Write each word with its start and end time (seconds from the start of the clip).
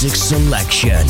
Music 0.00 0.16
selection, 0.16 1.06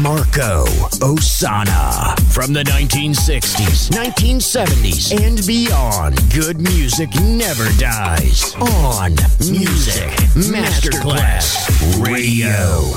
Marco 0.00 0.64
Ossanna. 1.04 2.18
From 2.32 2.54
the 2.54 2.62
1960s, 2.62 3.90
1970s, 3.90 5.12
and 5.22 5.46
beyond, 5.46 6.18
good 6.32 6.58
music 6.58 7.10
never 7.20 7.68
dies. 7.78 8.54
On 8.54 9.12
Music 9.50 10.08
Masterclass 10.48 11.68
Radio. 12.02 12.96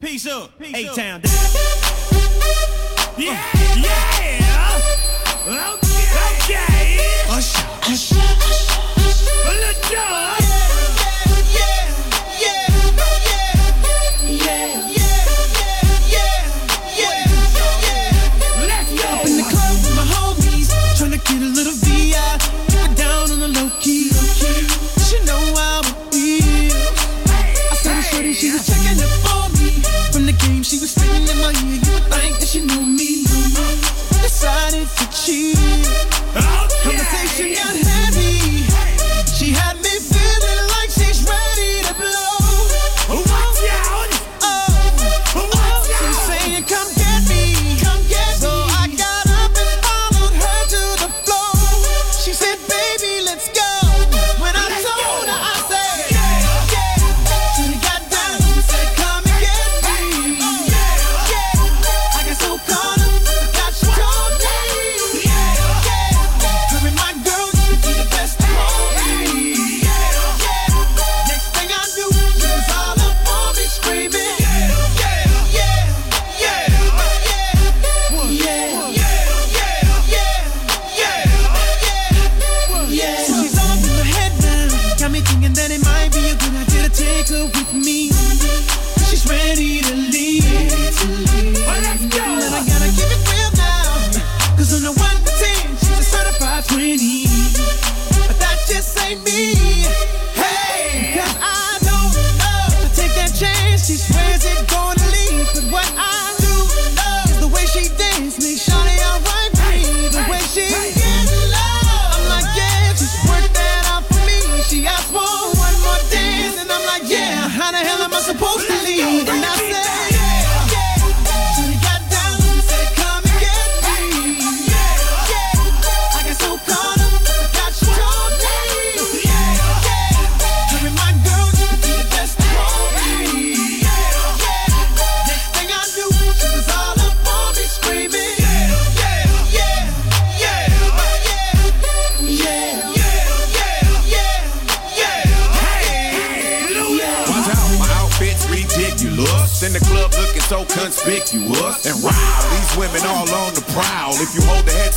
Peace 0.00 0.26
up, 0.26 0.58
A-Town. 0.58 1.20
Yeah, 3.18 3.38
yeah. 3.76 4.80
Okay, 5.46 6.06
okay. 6.40 6.98
Usher, 7.28 7.68
usher, 7.92 8.16
usher. 8.96 9.60
Let's 9.60 9.90
go. 9.90 10.43
Decided 35.26 35.53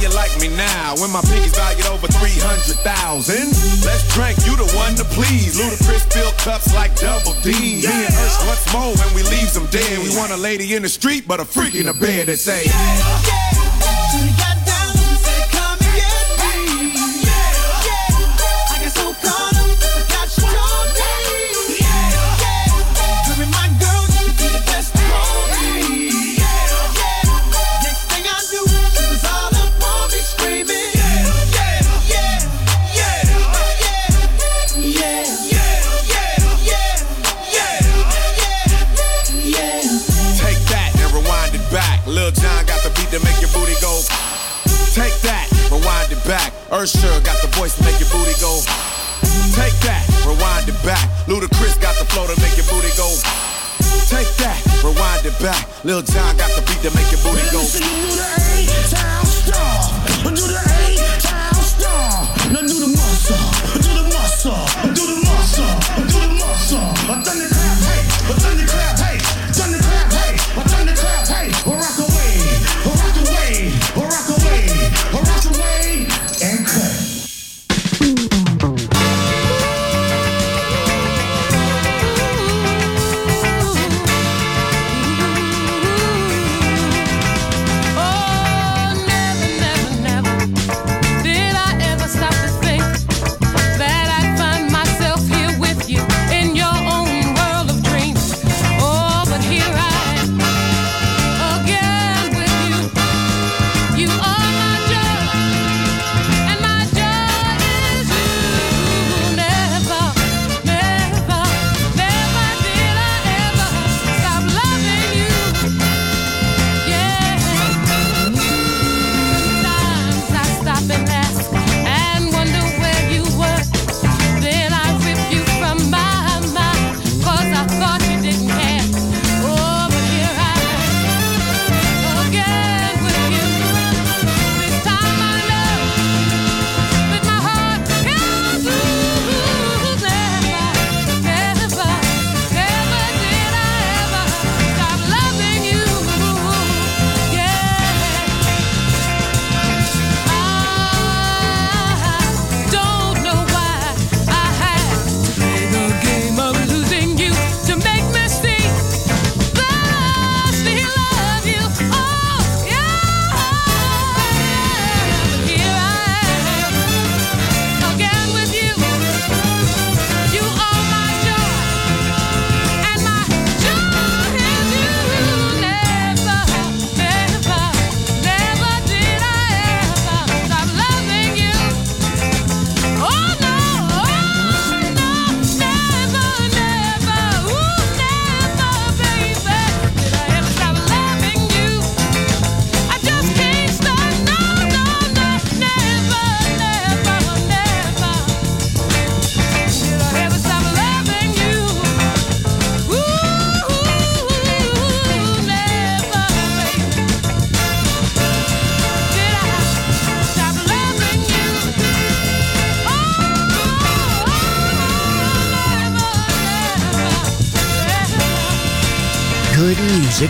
You 0.00 0.08
like 0.16 0.32
me 0.40 0.48
now 0.48 0.96
when 0.96 1.10
my 1.12 1.20
pinky's 1.20 1.54
valued 1.54 1.86
over 1.86 2.06
300,000? 2.08 3.36
Let's 3.84 4.08
drink, 4.14 4.38
you 4.46 4.56
the 4.56 4.64
one 4.74 4.94
to 4.96 5.04
please. 5.04 5.60
Ludacris 5.60 6.10
fill 6.10 6.32
cups 6.40 6.72
like 6.72 6.96
double 6.96 7.34
D. 7.42 7.84
Me 7.84 7.84
and 7.84 8.14
once 8.48 8.64
more 8.72 8.96
when 8.96 9.14
we 9.14 9.22
leaves 9.24 9.52
them 9.52 9.66
dead. 9.66 9.98
We 9.98 10.16
want 10.16 10.32
a 10.32 10.38
lady 10.38 10.74
in 10.74 10.82
the 10.82 10.88
street, 10.88 11.28
but 11.28 11.38
a 11.38 11.44
freak 11.44 11.74
in 11.74 11.84
the 11.84 11.92
bed 11.92 12.28
that 12.28 12.38
say, 12.38 12.64
Shawty 12.64 13.59
Usher 46.80 47.20
got 47.20 47.36
the 47.42 47.48
voice 47.58 47.76
to 47.76 47.84
make 47.84 48.00
your 48.00 48.08
booty 48.08 48.32
go. 48.40 48.56
Take 49.52 49.76
that, 49.84 50.00
rewind 50.24 50.66
it 50.66 50.82
back. 50.82 51.04
Ludacris 51.28 51.78
got 51.78 51.94
the 51.98 52.06
flow 52.06 52.26
to 52.26 52.32
make 52.40 52.56
your 52.56 52.64
booty 52.72 52.88
go. 52.96 53.04
Take 54.08 54.32
that, 54.40 54.56
rewind 54.82 55.26
it 55.26 55.38
back. 55.42 55.68
Lil 55.84 56.00
Jon 56.00 56.38
got 56.38 56.48
the 56.56 56.62
beat 56.62 56.80
to 56.80 56.90
make 56.96 57.12
your 57.12 57.20
booty 57.20 57.44
go. 57.52 57.60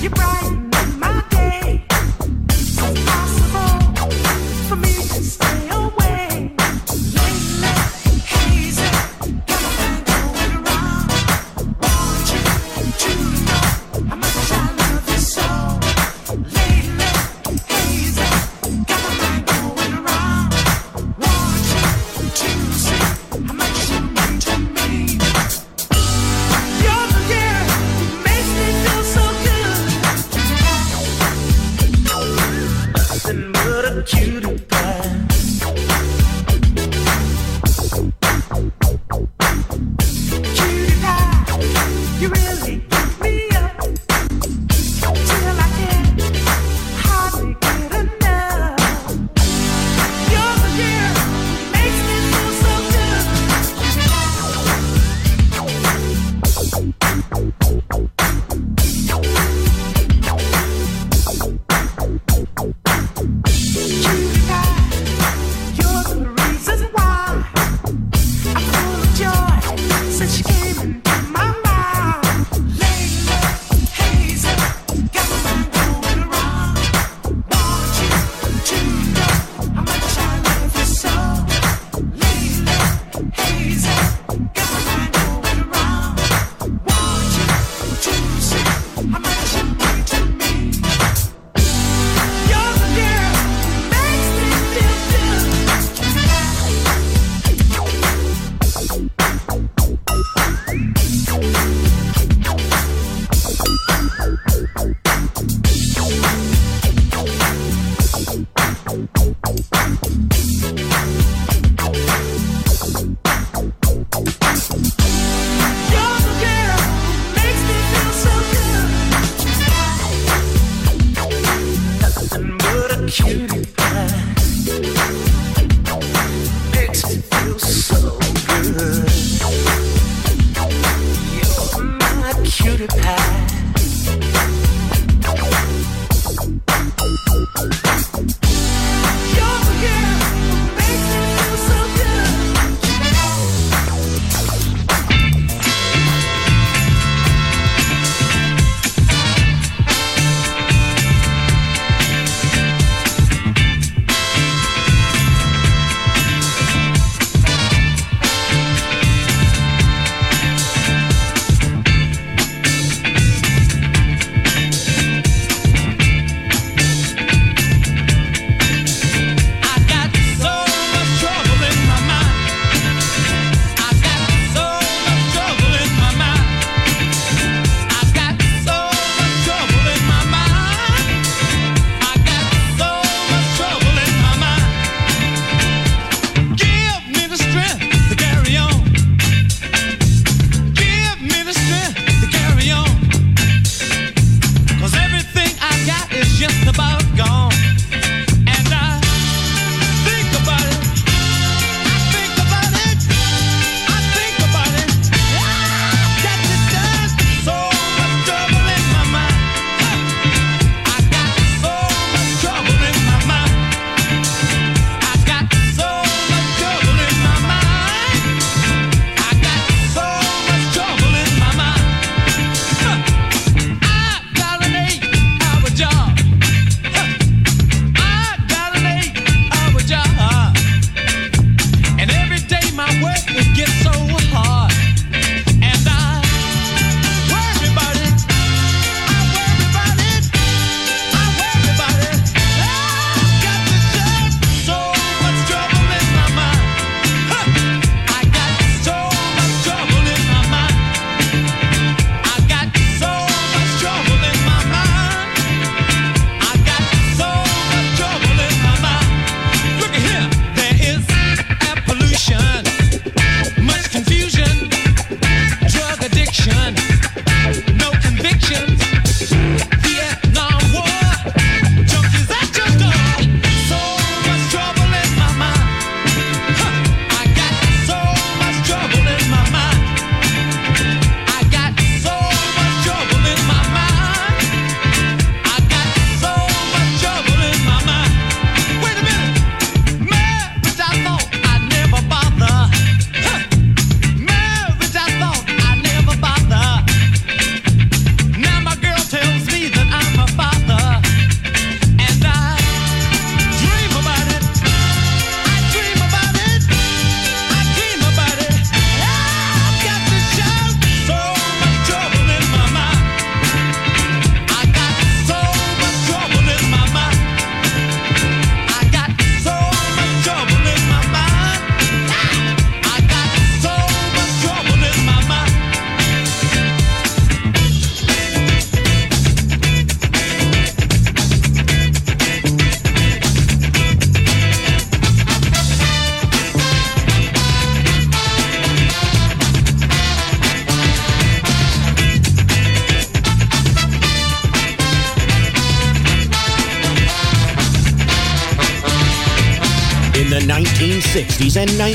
You're 0.00 0.08
bright. 0.12 0.59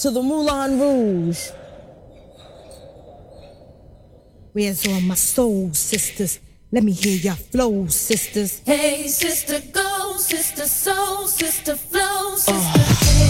to 0.00 0.10
the 0.10 0.22
Moulin 0.22 0.80
Rouge. 0.80 1.50
Where's 4.52 4.86
all 4.86 5.00
my 5.02 5.14
soul, 5.14 5.74
sisters? 5.74 6.40
Let 6.72 6.84
me 6.84 6.92
hear 6.92 7.16
your 7.16 7.34
flow, 7.34 7.86
sisters. 7.88 8.62
Hey, 8.64 9.08
sister, 9.08 9.60
go, 9.72 10.16
sister, 10.16 10.66
soul, 10.66 11.26
sister, 11.26 11.76
flow, 11.76 12.32
uh. 12.32 12.36
sister. 12.36 12.54
Oh. 12.54 13.29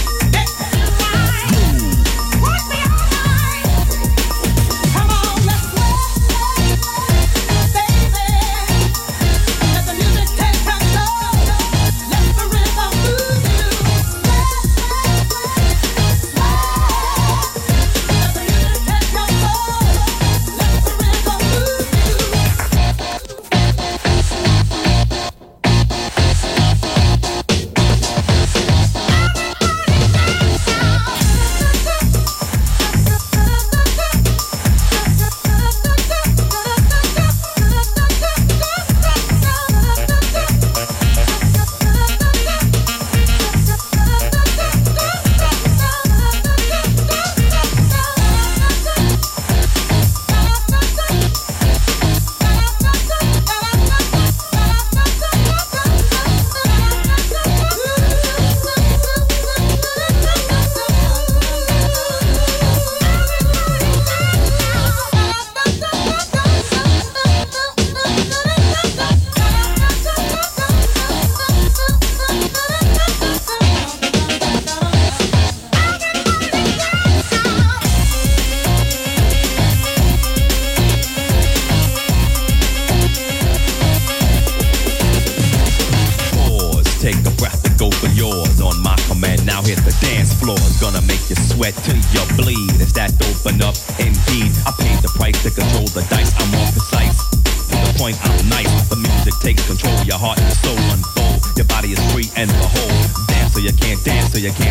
y 104.41 104.47
aquí. 104.47 104.70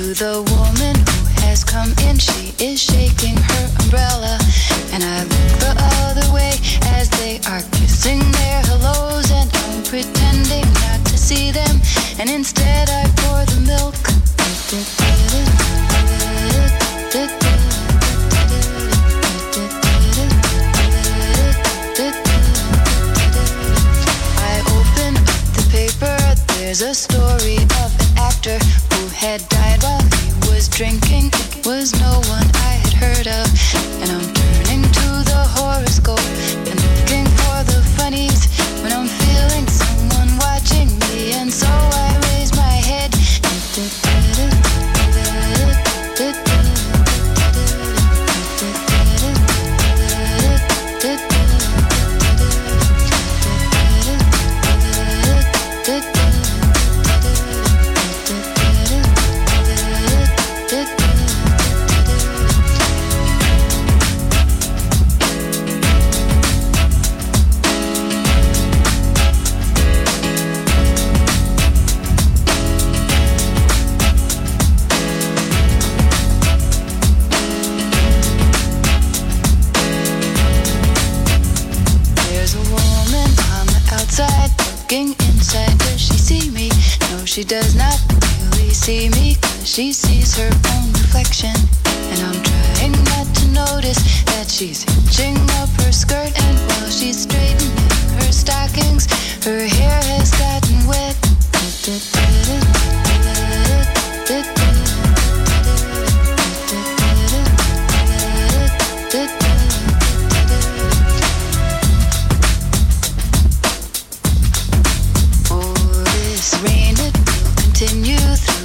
to 0.00 0.14
the 0.14 0.36
woman 0.56 0.94
who 0.96 1.42
has 1.42 1.62
come 1.62 1.92
in. 2.08 2.16
She 2.16 2.54
is 2.58 2.80
shaking 2.80 3.36
her 3.36 3.70
umbrella, 3.82 4.38
and 4.92 5.04
I. 5.04 5.39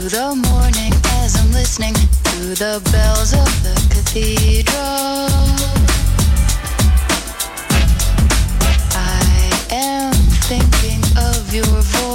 the 0.10 0.36
morning 0.52 0.94
as 1.24 1.36
I'm 1.36 1.52
listening 1.52 1.94
to 1.96 2.54
the 2.54 2.80
bells 2.92 3.34
of 3.34 3.50
the 3.64 3.74
cathedral. 3.90 4.76
I 8.94 9.68
am 9.72 10.14
thinking 10.46 11.02
of 11.18 11.52
your 11.52 11.66
voice. 11.66 12.15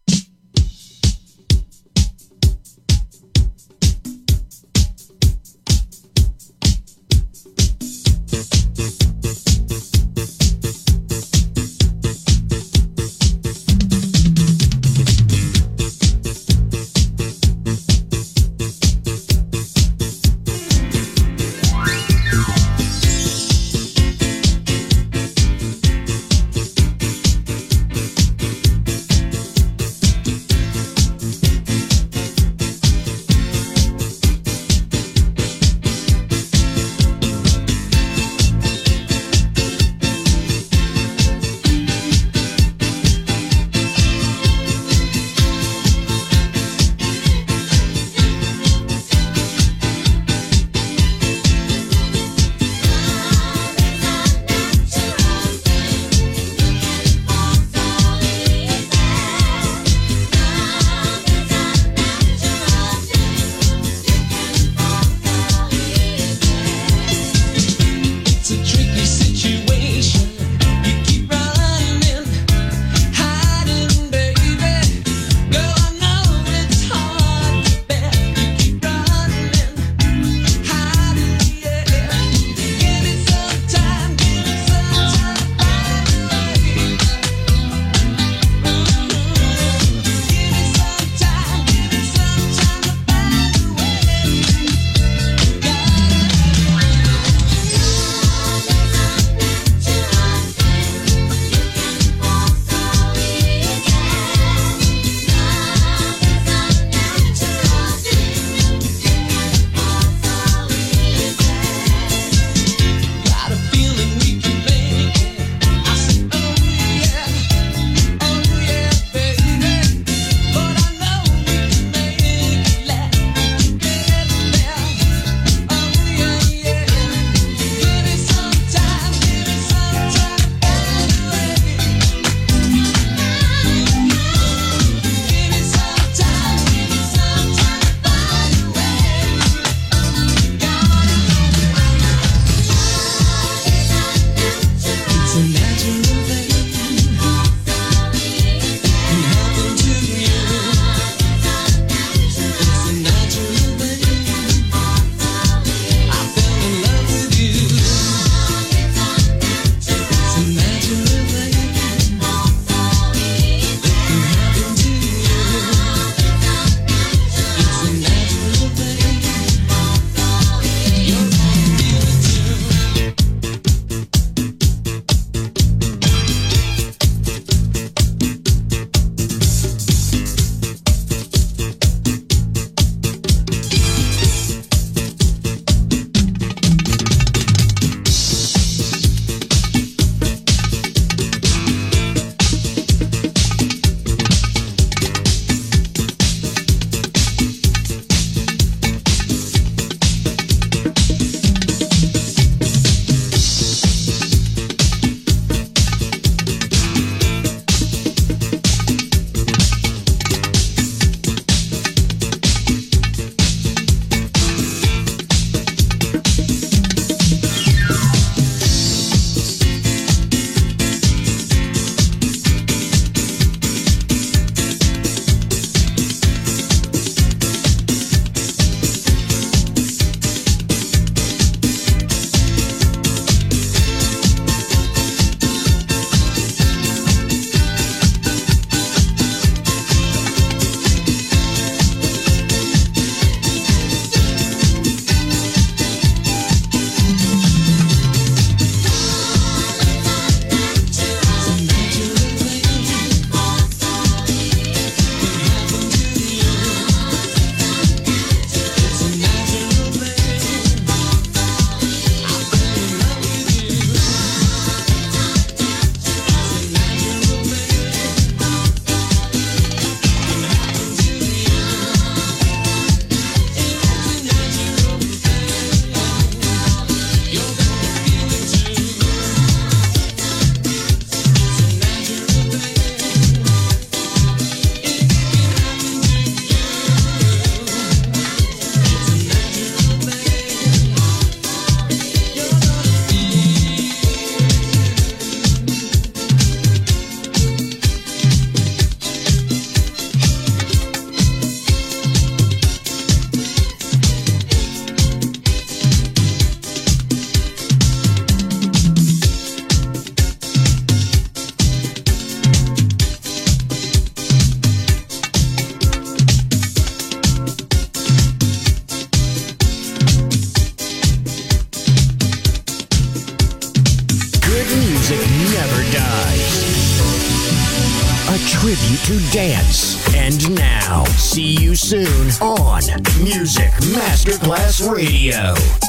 Radio. 335.01 335.80